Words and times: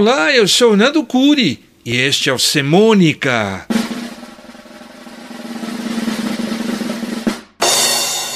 Olá, 0.00 0.32
eu 0.32 0.46
sou 0.46 0.76
Nando 0.76 1.02
Curi 1.02 1.58
e 1.84 1.96
este 1.96 2.30
é 2.30 2.32
o 2.32 2.38
Semônica. 2.38 3.66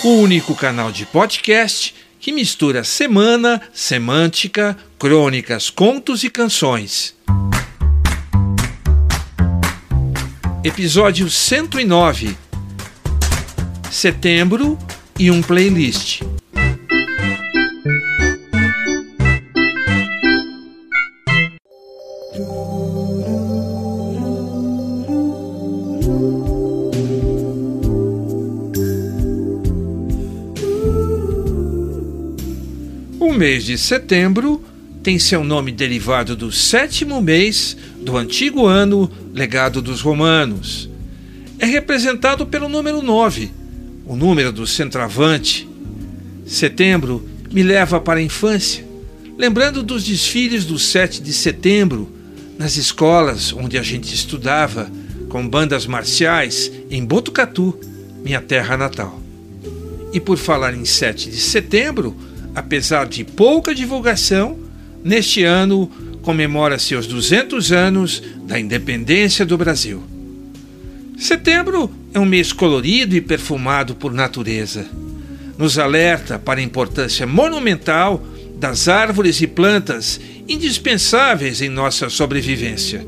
O 0.03 0.09
único 0.17 0.57
canal 0.57 0.91
de 0.91 1.07
podcast 1.07 1.95
que 2.19 2.33
mistura 2.33 2.83
semana, 2.83 3.63
semântica, 3.73 4.77
crônicas, 4.99 5.71
contos 5.71 6.25
e 6.25 6.31
canções. 6.31 7.15
Episódio 10.65 11.31
109 11.31 12.37
Setembro 13.89 14.77
e 15.17 15.31
um 15.31 15.41
playlist. 15.41 16.23
Mês 33.43 33.65
de 33.65 33.77
setembro 33.77 34.63
tem 35.03 35.19
seu 35.19 35.43
nome 35.43 35.73
derivado 35.73 36.37
do 36.37 36.53
sétimo 36.53 37.21
mês 37.21 37.77
do 37.97 38.17
antigo 38.17 38.67
ano 38.67 39.11
legado 39.35 39.83
dos 39.83 40.01
romanos. 40.01 40.89
É 41.59 41.67
representado 41.67 42.47
pelo 42.47 42.69
número 42.69 43.03
9, 43.03 43.51
o 44.07 44.15
número 44.15 44.53
do 44.53 44.65
centroavante. 44.65 45.69
Setembro 46.47 47.29
me 47.51 47.65
leva 47.65 48.01
para 48.01 48.21
a 48.21 48.23
infância, 48.23 48.87
lembrando 49.37 49.83
dos 49.83 50.05
desfiles 50.05 50.65
do 50.65 50.79
7 50.79 51.21
de 51.21 51.33
setembro 51.33 52.09
nas 52.57 52.77
escolas 52.77 53.53
onde 53.53 53.77
a 53.77 53.83
gente 53.83 54.15
estudava 54.15 54.89
com 55.29 55.49
bandas 55.49 55.85
marciais 55.85 56.71
em 56.89 57.05
Botucatu, 57.05 57.77
minha 58.23 58.41
terra 58.41 58.77
natal. 58.77 59.21
E 60.13 60.21
por 60.21 60.39
falar 60.39 60.75
em 60.75 60.85
7 60.85 61.29
de 61.29 61.39
setembro, 61.39 62.17
apesar 62.55 63.07
de 63.07 63.25
pouca 63.25 63.75
divulgação, 63.75 64.59
neste 65.03 65.43
ano 65.45 65.91
comemora 66.23 66.79
seus 66.79 67.07
200 67.07 67.73
anos 67.73 68.23
da 68.45 68.59
independência 68.59 69.45
do 69.45 69.59
Brasil. 69.59 70.03
Setembro 71.19 71.91
é 72.13 72.19
um 72.19 72.25
mês 72.25 72.53
colorido 72.53 73.15
e 73.15 73.21
perfumado 73.21 73.95
por 73.95 74.13
natureza. 74.13 74.87
Nos 75.57 75.79
alerta 75.79 76.39
para 76.39 76.61
a 76.61 76.63
importância 76.63 77.27
monumental 77.27 78.25
das 78.59 78.89
árvores 78.89 79.41
e 79.41 79.47
plantas 79.47 80.21
indispensáveis 80.49 81.61
em 81.61 81.69
nossa 81.69 82.09
sobrevivência. 82.09 83.07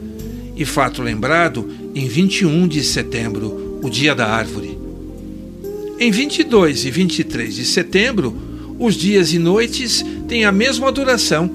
E 0.57 0.65
fato 0.65 1.03
lembrado 1.03 1.69
em 1.95 2.07
21 2.07 2.69
de 2.69 2.83
setembro, 2.83 3.81
o 3.83 3.91
Dia 3.91 4.15
da 4.15 4.27
Árvore. 4.27 4.79
Em 5.99 6.11
22 6.11 6.85
e 6.85 6.91
23 6.91 7.55
de 7.55 7.65
setembro, 7.65 8.37
os 8.79 8.95
dias 8.95 9.33
e 9.33 9.39
noites 9.39 10.05
têm 10.27 10.45
a 10.45 10.53
mesma 10.53 10.91
duração, 10.91 11.51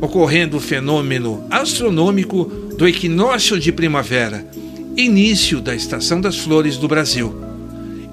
ocorrendo 0.00 0.56
o 0.56 0.60
fenômeno 0.60 1.44
astronômico 1.50 2.44
do 2.76 2.88
equinócio 2.88 3.58
de 3.60 3.70
primavera, 3.70 4.46
início 4.96 5.60
da 5.60 5.74
estação 5.74 6.20
das 6.20 6.38
flores 6.38 6.76
do 6.76 6.88
Brasil. 6.88 7.34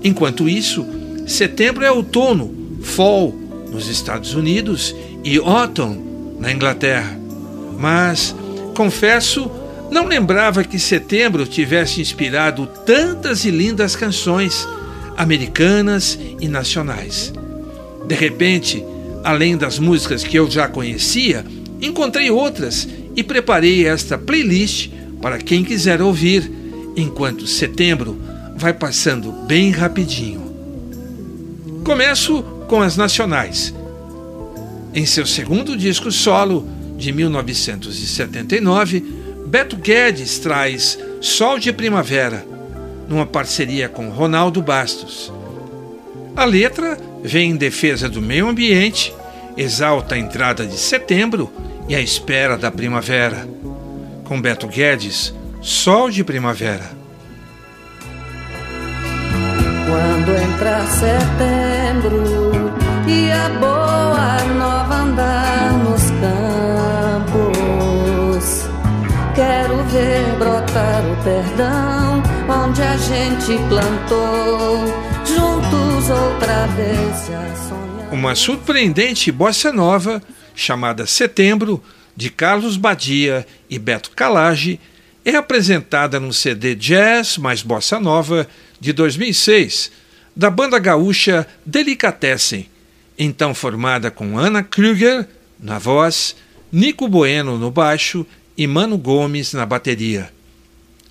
Enquanto 0.04 0.48
isso, 0.48 0.86
setembro 1.26 1.84
é 1.84 1.92
outono, 1.92 2.54
fall 2.82 3.34
nos 3.72 3.88
Estados 3.88 4.34
Unidos 4.34 4.96
e 5.24 5.38
autumn 5.38 5.98
na 6.40 6.52
Inglaterra. 6.52 7.20
Mas, 7.78 8.36
confesso, 8.76 9.50
não 9.92 10.06
lembrava 10.06 10.64
que 10.64 10.80
setembro 10.80 11.46
tivesse 11.46 12.02
inspirado 12.02 12.68
tantas 12.86 13.46
e 13.46 13.52
lindas 13.52 13.96
canções 13.96 14.68
americanas 15.18 16.18
e 16.40 16.48
nacionais. 16.48 17.34
De 18.10 18.16
repente, 18.16 18.84
além 19.24 19.56
das 19.56 19.78
músicas 19.78 20.24
que 20.24 20.36
eu 20.36 20.50
já 20.50 20.68
conhecia, 20.68 21.46
encontrei 21.80 22.32
outras 22.32 22.88
e 23.16 23.22
preparei 23.22 23.86
esta 23.86 24.18
playlist 24.18 24.90
para 25.22 25.38
quem 25.38 25.64
quiser 25.64 26.02
ouvir, 26.02 26.52
enquanto 26.96 27.46
setembro 27.46 28.20
vai 28.56 28.74
passando 28.74 29.32
bem 29.46 29.70
rapidinho. 29.70 30.42
Começo 31.86 32.42
com 32.68 32.82
as 32.82 32.98
nacionais. 32.98 33.76
Em 34.92 35.06
seu 35.06 35.28
segundo 35.28 35.78
disco 35.78 36.12
solo, 36.12 36.68
de 36.98 37.12
1979, 37.12 39.04
Beto 39.46 39.78
Guedes 39.78 40.40
traz 40.40 40.98
Sol 41.22 41.60
de 41.60 41.72
Primavera, 41.72 42.44
numa 43.08 43.28
parceria 43.28 43.88
com 43.88 44.10
Ronaldo 44.10 44.64
Bastos. 44.64 45.32
A 46.36 46.44
letra 46.44 46.98
vem 47.24 47.52
em 47.52 47.56
defesa 47.56 48.08
do 48.10 48.22
meio 48.22 48.48
ambiente, 48.48 49.14
exalta 49.58 50.16
a 50.16 50.18
entrada 50.18 50.66
de 50.66 50.78
setembro 50.78 51.52
e 51.88 51.96
a 51.96 52.02
espera 52.02 52.58
da 52.58 52.72
primavera. 52.72 53.48
Com 54.24 54.42
Beto 54.42 54.68
Guedes, 54.68 55.34
Sol 55.62 56.10
de 56.10 56.24
Primavera. 56.24 56.98
Quando 59.88 60.32
entrar 60.32 60.86
setembro 60.88 62.24
e 63.08 63.32
a 63.32 63.50
boa 63.60 64.44
nova 64.58 64.96
andar 64.96 65.74
nos 65.84 66.04
campos, 67.32 68.70
quero 69.34 69.84
ver 69.86 70.36
brotar 70.38 71.04
o 71.12 71.16
perdão 71.24 72.24
onde 72.48 72.82
a 72.84 72.98
gente 72.98 73.58
plantou 73.68 75.09
Uma 78.12 78.36
surpreendente 78.36 79.32
bossa 79.32 79.72
nova 79.72 80.22
chamada 80.56 81.06
Setembro, 81.06 81.82
de 82.16 82.30
Carlos 82.30 82.76
Badia 82.76 83.48
e 83.70 83.80
Beto 83.80 84.12
Calage, 84.12 84.80
é 85.24 85.36
apresentada 85.36 86.20
no 86.20 86.34
CD 86.34 86.76
Jazz 86.76 87.38
mais 87.38 87.62
Bossa 87.62 88.00
Nova 88.00 88.48
de 88.80 88.92
2006, 88.92 89.92
da 90.36 90.50
banda 90.50 90.78
gaúcha 90.80 91.48
Delicatessen, 91.66 92.70
então 93.18 93.54
formada 93.54 94.12
com 94.12 94.38
Ana 94.38 94.64
Kruger 94.64 95.28
na 95.60 95.80
voz, 95.80 96.36
Nico 96.72 97.08
Bueno 97.08 97.58
no 97.58 97.72
baixo 97.72 98.26
e 98.58 98.68
Mano 98.68 98.98
Gomes 98.98 99.54
na 99.54 99.66
bateria. 99.66 100.32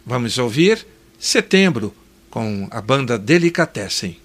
Vamos 0.04 0.36
ouvir 0.38 0.86
Setembro, 1.18 1.94
com 2.30 2.68
a 2.70 2.80
banda 2.80 3.18
Delicatessen. 3.18 4.16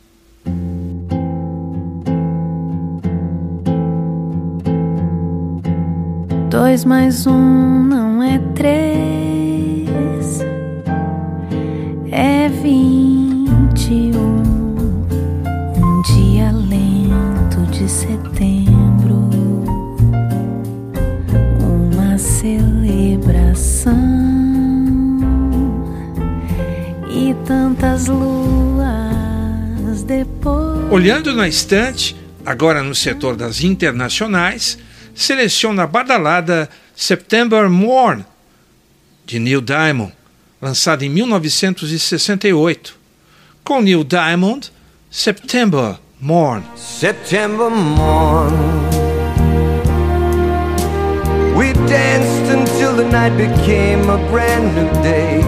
Dois 6.53 6.85
mais 6.85 7.25
um 7.25 7.83
não 7.83 8.21
é 8.21 8.37
três, 8.53 9.89
é 12.11 12.47
vinte 12.47 13.89
e 13.89 14.11
um. 14.15 14.43
Um 15.75 16.01
dia 16.03 16.51
lento 16.51 17.65
de 17.71 17.89
setembro, 17.89 19.31
uma 21.59 22.19
celebração 22.19 23.97
e 27.09 27.33
tantas 27.47 28.05
luas 28.05 28.83
depois. 30.05 30.91
Olhando 30.91 31.33
na 31.35 31.47
estante, 31.47 32.15
agora 32.45 32.83
no 32.83 32.93
setor 32.93 33.35
das 33.35 33.63
internacionais, 33.63 34.77
seleciona 35.15 35.83
a 35.83 35.87
badalada 35.87 36.69
September 36.95 37.69
Morn, 37.69 38.25
de 39.25 39.39
Neil 39.39 39.61
Diamond, 39.61 40.13
lançada 40.61 41.05
em 41.05 41.09
1968, 41.09 42.97
com 43.63 43.81
Neil 43.81 44.03
Diamond, 44.03 44.71
September 45.09 45.99
Morn. 46.19 46.63
September 46.75 47.69
morn. 47.69 48.53
We 51.55 51.73
danced 51.87 52.49
until 52.49 52.95
the 52.95 53.03
night 53.03 53.35
became 53.35 54.09
a 54.09 54.17
brand 54.31 54.73
new 54.75 54.89
day. 55.03 55.41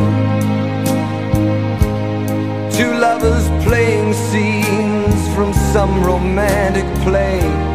Two 2.71 2.93
lovers 2.99 3.47
playing 3.63 4.13
scenes 4.13 5.33
from 5.33 5.53
some 5.71 6.03
romantic 6.03 6.85
play. 7.03 7.74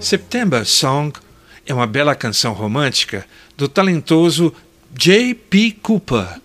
September 0.00 0.64
Song 0.64 1.12
é 1.66 1.74
uma 1.74 1.86
bela 1.86 2.14
canção 2.14 2.52
romântica 2.52 3.26
do 3.56 3.68
talentoso 3.68 4.54
J.P. 4.94 5.78
Cooper, 5.82 6.40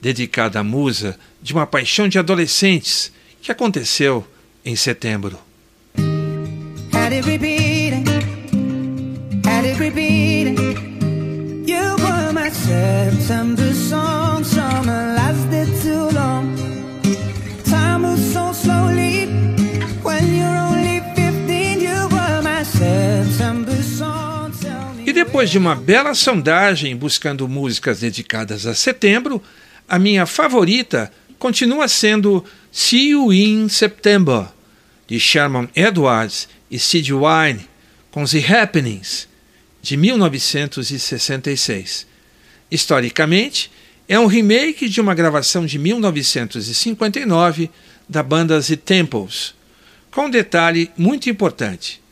dedicada 0.00 0.58
à 0.58 0.64
musa 0.64 1.16
de 1.40 1.52
uma 1.52 1.66
paixão 1.66 2.08
de 2.08 2.18
adolescentes 2.18 3.12
que 3.40 3.52
aconteceu 3.52 4.26
em 4.64 4.74
setembro. 4.74 5.38
Depois 25.14 25.48
de 25.48 25.56
uma 25.56 25.74
bela 25.76 26.12
sondagem 26.12 26.96
buscando 26.96 27.48
músicas 27.48 28.00
dedicadas 28.00 28.66
a 28.66 28.74
setembro, 28.74 29.40
a 29.88 29.96
minha 29.98 30.26
favorita 30.26 31.10
continua 31.38 31.86
sendo 31.86 32.44
See 32.72 33.10
You 33.10 33.32
in 33.32 33.68
September, 33.68 34.48
de 35.06 35.20
Sherman 35.20 35.68
Edwards 35.74 36.48
e 36.68 36.80
Sid 36.80 37.12
Wine, 37.12 37.68
com 38.10 38.24
The 38.24 38.60
Happenings, 38.60 39.28
de 39.80 39.96
1966. 39.96 42.06
Historicamente, 42.70 43.70
é 44.08 44.18
um 44.18 44.26
remake 44.26 44.88
de 44.88 45.00
uma 45.00 45.14
gravação 45.14 45.64
de 45.64 45.78
1959 45.78 47.70
da 48.08 48.22
banda 48.22 48.60
The 48.60 48.76
Temples, 48.76 49.54
com 50.10 50.26
um 50.26 50.30
detalhe 50.30 50.90
muito 50.96 51.30
importante. 51.30 52.02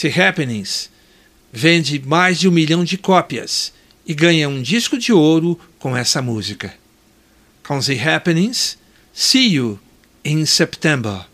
The 0.00 0.28
Happenings 0.28 0.90
vende 1.52 2.02
mais 2.04 2.38
de 2.38 2.48
um 2.48 2.52
milhão 2.52 2.84
de 2.84 2.98
cópias 2.98 3.72
e 4.06 4.14
ganha 4.14 4.48
um 4.48 4.62
disco 4.62 4.96
de 4.98 5.12
ouro 5.12 5.58
com 5.78 5.96
essa 5.96 6.22
música. 6.22 6.74
Com 7.66 7.78
The 7.80 8.14
Happenings, 8.14 8.78
See 9.12 9.54
You 9.54 9.78
in 10.24 10.46
September. 10.46 11.27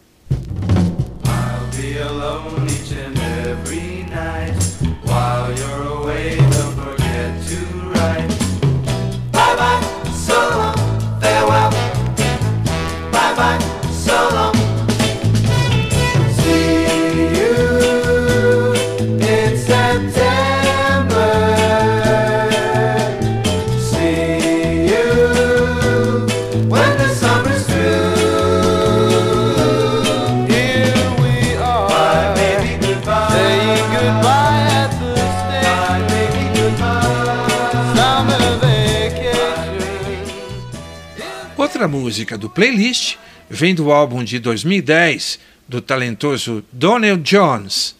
Outra 41.84 41.98
música 41.98 42.38
do 42.38 42.48
playlist 42.48 43.18
vem 43.50 43.74
do 43.74 43.92
álbum 43.92 44.24
de 44.24 44.38
2010 44.38 45.38
do 45.68 45.82
talentoso 45.82 46.64
Donnell 46.72 47.18
Jones. 47.18 47.94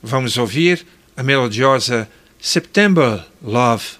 Vamos 0.00 0.38
ouvir 0.38 0.86
a 1.16 1.24
melodiosa 1.24 2.08
September 2.38 3.24
Love. 3.42 3.98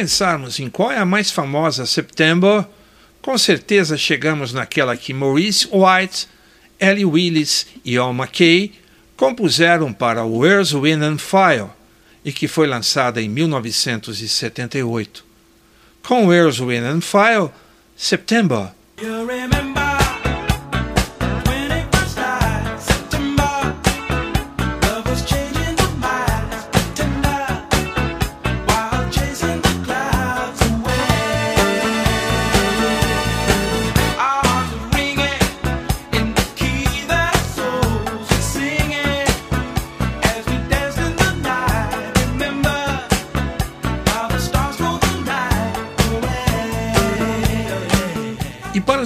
Pensarmos 0.00 0.58
em 0.58 0.70
qual 0.70 0.90
é 0.90 0.96
a 0.96 1.04
mais 1.04 1.30
famosa 1.30 1.84
September, 1.84 2.64
com 3.20 3.36
certeza 3.36 3.98
chegamos 3.98 4.50
naquela 4.50 4.96
que 4.96 5.12
Maurice 5.12 5.68
White, 5.70 6.26
Ellie 6.80 7.04
Willis 7.04 7.66
e 7.84 7.98
Al 7.98 8.14
McKay 8.14 8.72
compuseram 9.14 9.92
para 9.92 10.22
Earth, 10.22 10.72
Wind 10.72 11.02
and 11.02 11.18
Fire 11.18 11.68
e 12.24 12.32
que 12.32 12.48
foi 12.48 12.66
lançada 12.66 13.20
em 13.20 13.28
1978. 13.28 15.22
Com 16.02 16.32
Earth, 16.32 16.60
Wind 16.60 16.84
and 16.84 17.02
Fire, 17.02 17.50
September 17.94 18.70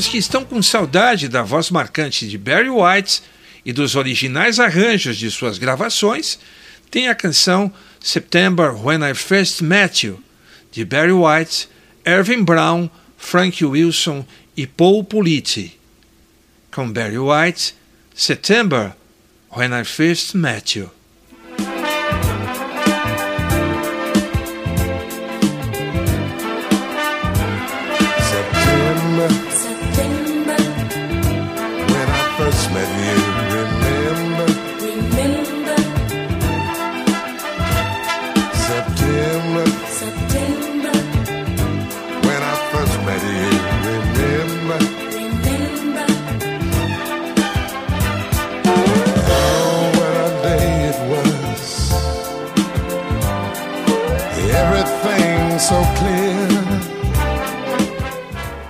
Os 0.05 0.11
que 0.11 0.19
estão 0.19 0.45
com 0.45 0.63
saudade 0.63 1.29
da 1.29 1.43
voz 1.43 1.71
marcante 1.71 2.29
de 2.29 2.37
Barry 2.37 2.69
White 2.69 3.23
e 3.65 3.73
dos 3.73 3.97
originais 3.97 4.61
arranjos 4.61 5.17
de 5.17 5.31
suas 5.31 5.57
gravações, 5.57 6.39
tem 6.91 7.09
a 7.09 7.15
canção 7.15 7.73
September 8.03 8.75
When 8.85 9.01
I 9.03 9.15
First 9.15 9.63
Met 9.63 10.07
You, 10.07 10.23
de 10.71 10.85
Barry 10.85 11.11
White, 11.11 11.71
Irving 12.05 12.45
Brown, 12.45 12.91
Frank 13.17 13.65
Wilson 13.65 14.27
e 14.55 14.67
Paul 14.67 15.05
Pulitti. 15.05 15.81
Com 16.71 16.93
Barry 16.93 17.19
White, 17.19 17.75
September 18.15 18.95
When 19.57 19.71
I 19.73 19.85
First 19.85 20.35
Met 20.35 20.79
You. 20.79 20.91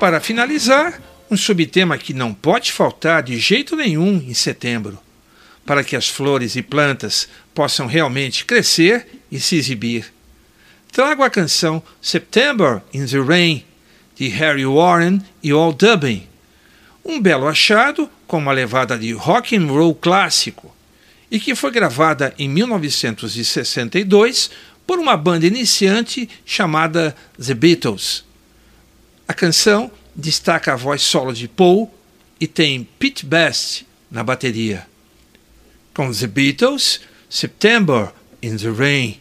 Para 0.04 0.20
finalizar, 0.20 1.00
um 1.30 1.36
subtema 1.36 1.96
que 1.96 2.12
não 2.12 2.34
pode 2.34 2.70
faltar 2.70 3.22
de 3.22 3.38
jeito 3.38 3.74
nenhum 3.74 4.18
em 4.18 4.34
setembro. 4.34 4.98
para 5.64 5.82
que 5.82 5.96
as 5.96 6.10
flores 6.10 6.56
e 6.56 6.62
plantas 6.62 7.26
possam 7.54 7.86
realmente 7.86 8.44
crescer 8.44 9.06
e 9.32 9.40
se 9.40 9.56
exibir. 9.56 10.12
Trago 10.92 11.22
a 11.22 11.30
canção 11.30 11.82
September 12.02 12.82
in 12.92 13.06
the 13.06 13.18
Rain, 13.18 13.64
de 14.14 14.28
Harry 14.28 14.66
Warren 14.66 15.22
e 15.42 15.52
Al 15.52 15.72
Dubin, 15.72 16.28
um 17.02 17.18
belo 17.18 17.48
achado 17.48 18.10
com 18.26 18.36
uma 18.36 18.52
levada 18.52 18.98
de 18.98 19.10
rock 19.12 19.56
and 19.56 19.68
roll 19.68 19.94
clássico, 19.94 20.76
e 21.30 21.40
que 21.40 21.54
foi 21.54 21.70
gravada 21.70 22.34
em 22.38 22.46
1962 22.46 24.50
por 24.86 24.98
uma 24.98 25.16
banda 25.16 25.46
iniciante 25.46 26.28
chamada 26.44 27.16
The 27.42 27.54
Beatles. 27.54 28.33
A 29.26 29.32
canção 29.32 29.90
destaca 30.14 30.72
a 30.72 30.76
voz 30.76 31.02
solo 31.02 31.32
de 31.32 31.48
Paul 31.48 31.92
e 32.38 32.46
tem 32.46 32.84
Pete 32.98 33.24
Best 33.24 33.86
na 34.10 34.22
bateria. 34.22 34.86
Com 35.94 36.12
The 36.12 36.26
Beatles, 36.26 37.00
September 37.28 38.12
in 38.42 38.56
the 38.56 38.70
Rain. 38.70 39.20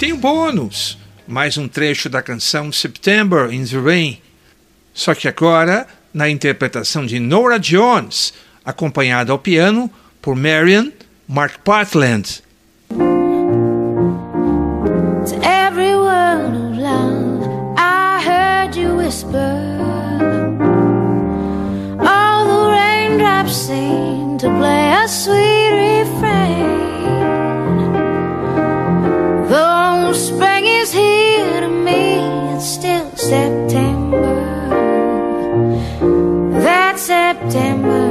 Tem 0.00 0.14
um 0.14 0.16
bônus, 0.16 0.96
mais 1.28 1.58
um 1.58 1.68
trecho 1.68 2.08
da 2.08 2.22
canção 2.22 2.72
September 2.72 3.52
in 3.52 3.66
the 3.66 3.78
Rain, 3.78 4.18
só 4.94 5.14
que 5.14 5.28
agora 5.28 5.86
na 6.12 6.26
interpretação 6.26 7.04
de 7.04 7.20
Nora 7.20 7.58
Jones, 7.58 8.32
acompanhada 8.64 9.30
ao 9.30 9.38
piano 9.38 9.90
por 10.22 10.34
Marian 10.34 10.90
Mark 11.28 11.58
Partland. 11.62 12.42
Sweet 25.10 25.72
refrain. 25.72 26.49
Still 32.80 33.10
September. 33.14 34.36
That's 36.62 37.02
September. 37.02 38.08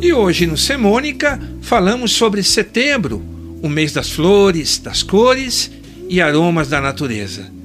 E 0.00 0.12
hoje 0.12 0.46
no 0.46 0.56
Semônica 0.56 1.38
falamos 1.60 2.12
sobre 2.12 2.42
setembro, 2.42 3.22
o 3.62 3.68
mês 3.68 3.92
das 3.92 4.10
flores, 4.10 4.78
das 4.78 5.02
cores 5.02 5.70
e 6.08 6.22
aromas 6.22 6.68
da 6.68 6.80
natureza, 6.80 7.55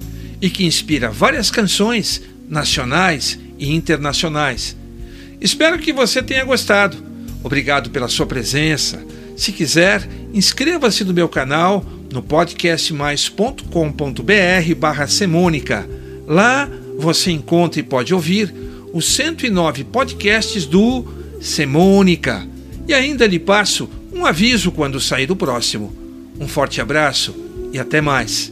e 0.42 0.50
que 0.50 0.66
inspira 0.66 1.10
várias 1.10 1.52
canções 1.52 2.22
nacionais 2.50 3.40
e 3.58 3.72
internacionais. 3.72 4.76
Espero 5.40 5.80
que 5.80 5.94
você 5.94 6.22
tenha 6.22 6.44
gostado. 6.44 6.98
Obrigado 7.44 7.90
pela 7.90 8.08
sua 8.08 8.26
presença. 8.26 9.04
Se 9.38 9.52
quiser, 9.52 10.08
inscreva-se 10.34 11.04
no 11.04 11.14
meu 11.14 11.30
canal 11.30 11.86
no 12.12 12.22
podcastmais.com.br 12.22 14.76
barra 14.78 15.08
Semônica. 15.08 15.88
Lá 16.28 16.70
você 16.98 17.32
encontra 17.32 17.80
e 17.80 17.84
pode 17.84 18.14
ouvir 18.14 18.54
os 18.94 19.06
109 19.06 19.86
podcasts 19.86 20.66
do 20.66 21.06
Semônica. 21.40 22.46
E 22.88 22.94
ainda 22.94 23.26
lhe 23.26 23.40
passo 23.40 23.90
um 24.14 24.26
aviso 24.26 24.72
quando 24.72 25.00
sair 25.00 25.32
o 25.32 25.36
próximo. 25.36 25.96
Um 26.40 26.48
forte 26.48 26.82
abraço 26.82 27.34
e 27.72 27.80
até 27.80 28.02
mais. 28.02 28.52